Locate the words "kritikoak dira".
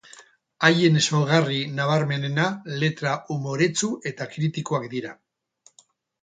4.33-5.15